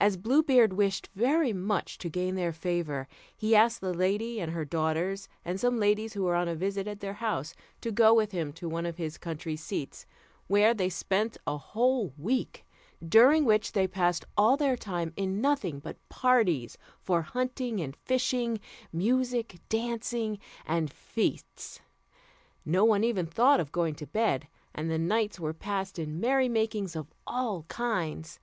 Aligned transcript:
As 0.00 0.16
Blue 0.16 0.42
Beard 0.42 0.72
wished 0.72 1.10
very 1.14 1.52
much 1.52 1.98
to 1.98 2.08
gain 2.08 2.36
their 2.36 2.54
favour, 2.54 3.06
he 3.36 3.54
asked 3.54 3.82
the 3.82 3.92
lady 3.92 4.40
and 4.40 4.52
her 4.52 4.64
daughters, 4.64 5.28
and 5.44 5.60
some 5.60 5.76
ladies 5.78 6.14
who 6.14 6.22
were 6.22 6.34
on 6.34 6.48
a 6.48 6.54
visit 6.54 6.88
at 6.88 7.00
their 7.00 7.12
house, 7.20 7.54
to 7.82 7.92
go 7.92 8.14
with 8.14 8.32
him 8.32 8.50
to 8.54 8.66
one 8.66 8.86
of 8.86 8.96
his 8.96 9.18
country 9.18 9.54
seats, 9.54 10.06
where 10.46 10.72
they 10.72 10.88
spent 10.88 11.36
a 11.46 11.58
whole 11.58 12.14
week, 12.16 12.64
during 13.06 13.44
which 13.44 13.72
they 13.72 13.86
passed 13.86 14.24
all 14.38 14.56
their 14.56 14.74
time 14.74 15.12
in 15.18 15.42
nothing 15.42 15.80
but 15.80 15.98
parties 16.08 16.78
for 17.02 17.20
hunting 17.20 17.78
and 17.78 17.94
fishing, 17.94 18.58
music, 18.90 19.56
dancing, 19.68 20.38
and 20.64 20.90
feasts. 20.90 21.78
No 22.64 22.86
one 22.86 23.04
even 23.04 23.26
thought 23.26 23.60
of 23.60 23.70
going 23.70 23.96
to 23.96 24.06
bed, 24.06 24.48
and 24.74 24.90
the 24.90 24.96
nights 24.96 25.38
were 25.38 25.52
passed 25.52 25.98
in 25.98 26.20
merry 26.20 26.48
makings 26.48 26.96
of 26.96 27.12
all 27.26 27.64
kinds. 27.64 28.40